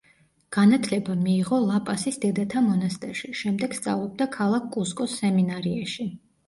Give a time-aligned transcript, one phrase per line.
[0.55, 6.15] განათლება მიიღო ლა-პასის დედათა მონასტერში, შემდეგ სწავლობდა ქალაქ კუსკოს სემინარიაში.